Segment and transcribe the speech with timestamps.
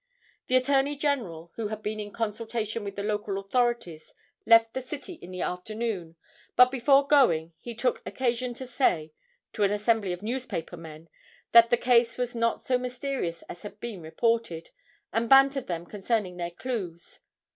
[0.47, 4.15] The Attorney General who had been in consultation with the local authorities
[4.47, 6.15] left the city in the afternoon,
[6.55, 9.13] but before going he took occasion to say
[9.53, 11.07] to an assembly of newspaper men
[11.51, 14.71] that the case was not so mysterious as had been reported,
[15.13, 17.19] and bantered them concerning their clues.